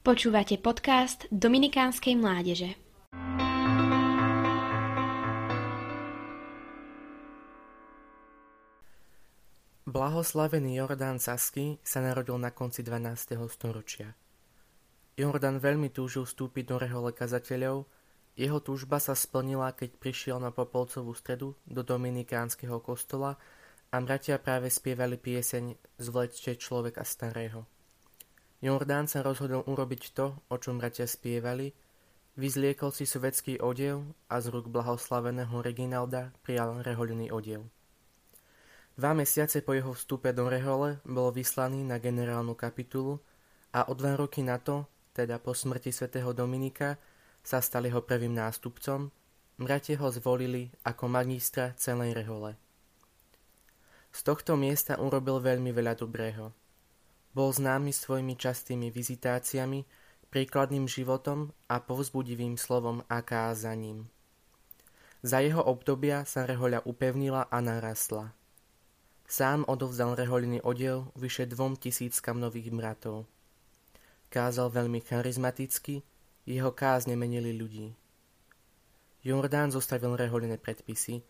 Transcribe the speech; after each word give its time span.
Počúvate 0.00 0.56
podcast 0.56 1.28
Dominikánskej 1.28 2.16
mládeže. 2.16 2.72
Blahoslavený 9.84 10.80
Jordán 10.80 11.20
Sasky 11.20 11.76
sa 11.84 12.00
narodil 12.00 12.40
na 12.40 12.48
konci 12.48 12.80
12. 12.80 13.36
storočia. 13.52 14.16
Jordán 15.20 15.60
veľmi 15.60 15.92
túžil 15.92 16.24
vstúpiť 16.24 16.64
do 16.64 16.80
rehole 16.80 17.12
kazateľov, 17.12 17.84
jeho 18.40 18.58
túžba 18.64 19.04
sa 19.04 19.12
splnila, 19.12 19.76
keď 19.76 20.00
prišiel 20.00 20.40
na 20.40 20.48
Popolcovú 20.48 21.12
stredu 21.12 21.60
do 21.68 21.84
Dominikánskeho 21.84 22.80
kostola 22.80 23.36
a 23.92 23.96
bratia 24.00 24.40
práve 24.40 24.72
spievali 24.72 25.20
pieseň 25.20 25.76
Zvlečte 26.00 26.56
človeka 26.56 27.04
starého. 27.04 27.79
Jordán 28.60 29.08
sa 29.08 29.24
rozhodol 29.24 29.64
urobiť 29.64 30.12
to, 30.12 30.36
o 30.52 30.56
čom 30.60 30.76
bratia 30.76 31.08
spievali, 31.08 31.72
vyzliekol 32.36 32.92
si 32.92 33.08
svetský 33.08 33.56
odev 33.56 34.04
a 34.28 34.36
z 34.36 34.52
rúk 34.52 34.68
blahoslaveného 34.68 35.64
Reginalda 35.64 36.28
prijal 36.44 36.84
rehoľný 36.84 37.32
odev. 37.32 37.64
Dva 39.00 39.16
mesiace 39.16 39.64
po 39.64 39.72
jeho 39.72 39.96
vstupe 39.96 40.36
do 40.36 40.44
rehole 40.52 41.00
bol 41.08 41.32
vyslaný 41.32 41.88
na 41.88 41.96
generálnu 41.96 42.52
kapitulu 42.52 43.16
a 43.72 43.88
o 43.88 43.96
dva 43.96 44.12
roky 44.20 44.44
na 44.44 44.60
to, 44.60 44.84
teda 45.16 45.40
po 45.40 45.56
smrti 45.56 45.88
svätého 45.88 46.36
Dominika, 46.36 47.00
sa 47.40 47.64
stal 47.64 47.88
jeho 47.88 48.04
prvým 48.04 48.36
nástupcom, 48.36 49.08
bratia 49.56 49.96
ho 49.96 50.12
zvolili 50.12 50.68
ako 50.84 51.08
magistra 51.08 51.72
celej 51.80 52.12
rehole. 52.12 52.60
Z 54.12 54.20
tohto 54.20 54.52
miesta 54.60 55.00
urobil 55.00 55.40
veľmi 55.40 55.72
veľa 55.72 55.96
dobrého– 55.96 56.52
bol 57.30 57.54
známy 57.54 57.94
svojimi 57.94 58.34
častými 58.34 58.90
vizitáciami, 58.90 59.86
príkladným 60.30 60.86
životom 60.86 61.50
a 61.66 61.82
povzbudivým 61.82 62.54
slovom 62.54 63.02
a 63.06 63.22
kázaním. 63.22 64.06
Za 65.20 65.44
jeho 65.44 65.60
obdobia 65.60 66.24
sa 66.24 66.48
rehoľa 66.48 66.86
upevnila 66.88 67.46
a 67.50 67.58
narastla. 67.60 68.32
Sám 69.30 69.62
odovzdal 69.68 70.18
rehoľný 70.18 70.64
odev 70.64 71.12
vyše 71.14 71.46
dvom 71.46 71.78
tisíckam 71.78 72.40
nových 72.40 72.74
bratov. 72.74 73.30
Kázal 74.26 74.74
veľmi 74.74 74.98
charizmaticky, 75.04 76.02
jeho 76.48 76.72
kázne 76.74 77.14
menili 77.14 77.54
ľudí. 77.54 77.94
Jordán 79.22 79.70
zostavil 79.70 80.16
rehoľné 80.16 80.56
predpisy, 80.56 81.20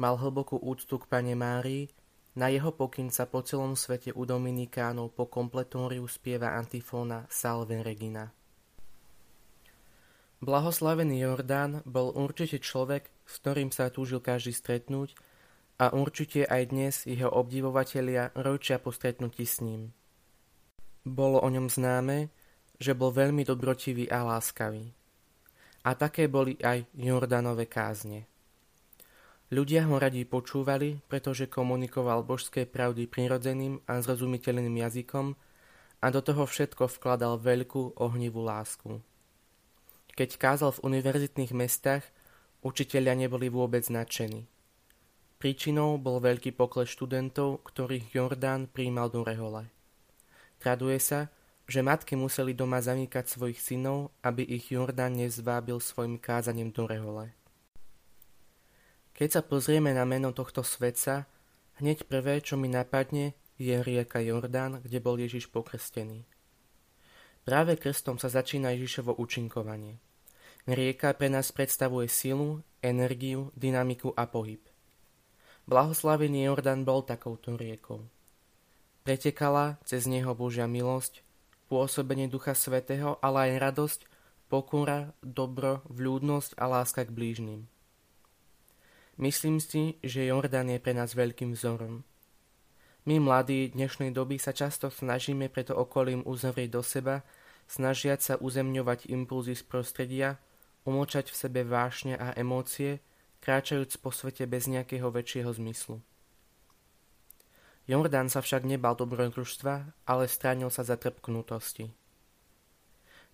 mal 0.00 0.16
hlbokú 0.16 0.58
úctu 0.58 0.98
k 0.98 1.06
pane 1.06 1.36
Márii 1.36 1.92
na 2.34 2.50
jeho 2.50 2.74
pokyn 2.74 3.14
sa 3.14 3.30
po 3.30 3.46
celom 3.46 3.78
svete 3.78 4.10
u 4.10 4.26
Dominikánov 4.26 5.14
po 5.14 5.30
kompletóriu 5.30 6.02
spieva 6.10 6.58
antifóna 6.58 7.30
Salve 7.30 7.78
Regina. 7.82 8.34
Blahoslavený 10.44 11.24
Jordán 11.24 11.80
bol 11.88 12.12
určite 12.12 12.60
človek, 12.60 13.08
s 13.24 13.40
ktorým 13.40 13.70
sa 13.72 13.88
túžil 13.88 14.20
každý 14.20 14.52
stretnúť 14.52 15.16
a 15.80 15.94
určite 15.94 16.44
aj 16.44 16.62
dnes 16.68 16.94
jeho 17.08 17.32
obdivovatelia 17.32 18.34
ročia 18.36 18.76
po 18.76 18.92
stretnutí 18.92 19.46
s 19.46 19.64
ním. 19.64 19.94
Bolo 21.06 21.40
o 21.40 21.48
ňom 21.48 21.70
známe, 21.70 22.28
že 22.76 22.92
bol 22.92 23.14
veľmi 23.14 23.46
dobrotivý 23.46 24.10
a 24.10 24.26
láskavý. 24.26 24.90
A 25.84 25.90
také 25.94 26.26
boli 26.28 26.58
aj 26.60 26.88
Jordánové 26.96 27.70
kázne. 27.70 28.33
Ľudia 29.54 29.86
ho 29.86 30.02
radi 30.02 30.26
počúvali, 30.26 30.98
pretože 31.06 31.46
komunikoval 31.46 32.26
božské 32.26 32.66
pravdy 32.66 33.06
prirodzeným 33.06 33.86
a 33.86 34.02
zrozumiteľným 34.02 34.82
jazykom 34.82 35.38
a 36.02 36.06
do 36.10 36.18
toho 36.18 36.42
všetko 36.42 36.90
vkladal 36.90 37.38
veľkú 37.38 37.94
ohnivú 37.94 38.42
lásku. 38.42 38.98
Keď 40.18 40.42
kázal 40.42 40.74
v 40.74 40.82
univerzitných 40.90 41.54
mestách, 41.54 42.02
učiteľia 42.66 43.14
neboli 43.14 43.46
vôbec 43.46 43.86
nadšení. 43.86 44.50
Príčinou 45.38 46.02
bol 46.02 46.18
veľký 46.18 46.50
pokles 46.58 46.90
študentov, 46.90 47.62
ktorých 47.62 48.10
Jordán 48.10 48.66
príjmal 48.66 49.06
do 49.06 49.22
rehole. 49.22 49.70
Traduje 50.58 50.98
sa, 50.98 51.30
že 51.70 51.78
matky 51.78 52.18
museli 52.18 52.58
doma 52.58 52.82
zamýkať 52.82 53.30
svojich 53.30 53.62
synov, 53.62 54.10
aby 54.18 54.42
ich 54.42 54.74
Jordán 54.74 55.14
nezvábil 55.14 55.78
svojim 55.78 56.18
kázaním 56.18 56.74
do 56.74 56.90
rehole. 56.90 57.43
Keď 59.14 59.28
sa 59.30 59.42
pozrieme 59.46 59.94
na 59.94 60.02
meno 60.02 60.34
tohto 60.34 60.66
svetca, 60.66 61.30
hneď 61.78 62.10
prvé, 62.10 62.42
čo 62.42 62.58
mi 62.58 62.66
napadne, 62.66 63.38
je 63.54 63.78
rieka 63.78 64.18
Jordán, 64.18 64.82
kde 64.82 64.98
bol 64.98 65.14
Ježiš 65.14 65.46
pokrstený. 65.54 66.26
Práve 67.46 67.78
krstom 67.78 68.18
sa 68.18 68.26
začína 68.26 68.74
Ježišovo 68.74 69.14
účinkovanie. 69.14 70.02
Rieka 70.66 71.14
pre 71.14 71.30
nás 71.30 71.54
predstavuje 71.54 72.10
silu, 72.10 72.66
energiu, 72.82 73.54
dynamiku 73.54 74.10
a 74.18 74.26
pohyb. 74.26 74.64
Blahoslavený 75.70 76.50
Jordán 76.50 76.82
bol 76.82 77.06
takouto 77.06 77.54
riekou. 77.54 78.02
Pretekala 79.04 79.76
cez 79.84 80.08
neho 80.08 80.32
Božia 80.32 80.64
milosť, 80.66 81.22
pôsobenie 81.68 82.26
Ducha 82.26 82.56
Svetého, 82.56 83.20
ale 83.22 83.52
aj 83.52 83.62
radosť, 83.70 84.00
pokora, 84.48 85.12
dobro, 85.22 85.84
vľúdnosť 85.92 86.56
a 86.58 86.64
láska 86.66 87.06
k 87.06 87.14
blížnym. 87.14 87.68
Myslím 89.14 89.62
si, 89.62 89.94
že 90.02 90.26
Jordán 90.26 90.74
je 90.74 90.82
pre 90.82 90.90
nás 90.90 91.14
veľkým 91.14 91.54
vzorom. 91.54 92.02
My 93.06 93.22
mladí 93.22 93.70
dnešnej 93.70 94.10
doby 94.10 94.42
sa 94.42 94.50
často 94.50 94.90
snažíme 94.90 95.46
preto 95.54 95.78
okolím 95.78 96.26
uzavrieť 96.26 96.70
do 96.74 96.82
seba, 96.82 97.22
snažiať 97.70 98.20
sa 98.20 98.34
uzemňovať 98.42 99.06
impulzy 99.14 99.54
z 99.54 99.62
prostredia, 99.62 100.42
umlčať 100.82 101.30
v 101.30 101.36
sebe 101.38 101.60
vášne 101.62 102.18
a 102.18 102.34
emócie, 102.34 102.98
kráčajúc 103.38 104.02
po 104.02 104.10
svete 104.10 104.50
bez 104.50 104.66
nejakého 104.66 105.06
väčšieho 105.14 105.52
zmyslu. 105.62 106.02
Jordán 107.86 108.26
sa 108.26 108.42
však 108.42 108.66
nebal 108.66 108.98
dobrodružstva, 108.98 109.94
ale 110.10 110.24
stránil 110.26 110.74
sa 110.74 110.82
za 110.82 110.98
trpknutosti. 110.98 111.94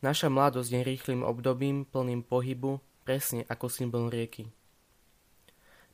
Naša 0.05 0.29
mladosť 0.29 0.77
je 0.77 0.81
rýchlým 0.85 1.23
obdobím 1.25 1.89
plným 1.89 2.21
pohybu, 2.21 2.85
presne 3.09 3.49
ako 3.49 3.73
symbol 3.73 4.13
rieky. 4.13 4.53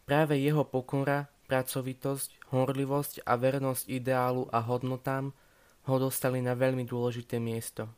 Práve 0.06 0.38
jeho 0.38 0.62
pokora, 0.62 1.26
pracovitosť, 1.50 2.54
horlivosť 2.54 3.26
a 3.26 3.34
vernosť 3.34 3.90
ideálu 3.90 4.46
a 4.54 4.62
hodnotám 4.62 5.34
ho 5.90 5.94
dostali 5.98 6.38
na 6.38 6.54
veľmi 6.54 6.86
dôležité 6.86 7.42
miesto. 7.42 7.90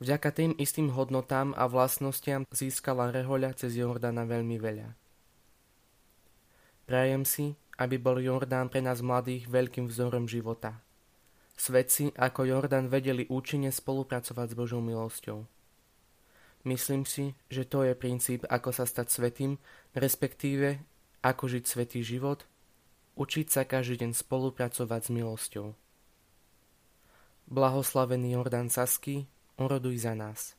Vďaka 0.00 0.28
tým 0.32 0.52
istým 0.56 0.92
hodnotám 0.92 1.56
a 1.56 1.68
vlastnostiam 1.68 2.44
získala 2.52 3.12
rehoľa 3.12 3.56
cez 3.56 3.76
Jordana 3.80 4.28
veľmi 4.28 4.56
veľa. 4.60 4.92
Prajem 6.84 7.24
si, 7.24 7.56
aby 7.76 7.96
bol 8.00 8.20
Jordán 8.20 8.72
pre 8.72 8.84
nás 8.84 9.00
mladých 9.00 9.48
veľkým 9.48 9.88
vzorom 9.88 10.24
života. 10.24 10.80
Svedci 11.56 12.12
ako 12.16 12.44
Jordán 12.44 12.92
vedeli 12.92 13.24
účinne 13.32 13.72
spolupracovať 13.72 14.52
s 14.52 14.54
Božou 14.56 14.84
milosťou. 14.84 15.55
Myslím 16.66 17.06
si, 17.06 17.38
že 17.46 17.62
to 17.62 17.86
je 17.86 17.94
princíp, 17.94 18.42
ako 18.50 18.74
sa 18.74 18.90
stať 18.90 19.06
svetým, 19.06 19.54
respektíve 19.94 20.82
ako 21.22 21.46
žiť 21.46 21.62
svetý 21.62 22.02
život, 22.02 22.42
učiť 23.14 23.46
sa 23.46 23.62
každý 23.62 24.02
deň 24.02 24.18
spolupracovať 24.18 25.00
s 25.06 25.10
milosťou. 25.14 25.66
Blahoslavený 27.46 28.34
Jordán 28.34 28.66
Sasky, 28.66 29.30
oroduj 29.62 30.02
za 30.02 30.18
nás. 30.18 30.55